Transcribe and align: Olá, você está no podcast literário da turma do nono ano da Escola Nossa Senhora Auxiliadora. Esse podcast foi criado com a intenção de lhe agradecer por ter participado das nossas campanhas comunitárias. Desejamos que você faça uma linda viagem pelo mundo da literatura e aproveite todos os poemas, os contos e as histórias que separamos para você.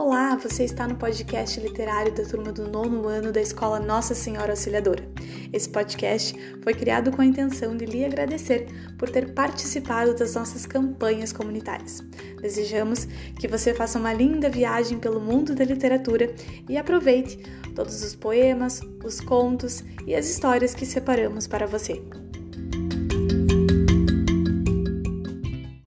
Olá, 0.00 0.36
você 0.36 0.62
está 0.62 0.86
no 0.86 0.94
podcast 0.94 1.58
literário 1.58 2.14
da 2.14 2.24
turma 2.24 2.52
do 2.52 2.68
nono 2.68 3.08
ano 3.08 3.32
da 3.32 3.40
Escola 3.40 3.80
Nossa 3.80 4.14
Senhora 4.14 4.52
Auxiliadora. 4.52 5.02
Esse 5.52 5.68
podcast 5.68 6.38
foi 6.62 6.72
criado 6.72 7.10
com 7.10 7.20
a 7.20 7.26
intenção 7.26 7.76
de 7.76 7.84
lhe 7.84 8.04
agradecer 8.04 8.68
por 8.96 9.10
ter 9.10 9.34
participado 9.34 10.14
das 10.14 10.36
nossas 10.36 10.64
campanhas 10.66 11.32
comunitárias. 11.32 12.00
Desejamos 12.40 13.06
que 13.40 13.48
você 13.48 13.74
faça 13.74 13.98
uma 13.98 14.12
linda 14.12 14.48
viagem 14.48 15.00
pelo 15.00 15.20
mundo 15.20 15.52
da 15.52 15.64
literatura 15.64 16.32
e 16.68 16.78
aproveite 16.78 17.36
todos 17.74 18.00
os 18.04 18.14
poemas, 18.14 18.80
os 19.02 19.20
contos 19.20 19.82
e 20.06 20.14
as 20.14 20.30
histórias 20.30 20.76
que 20.76 20.86
separamos 20.86 21.48
para 21.48 21.66
você. 21.66 22.00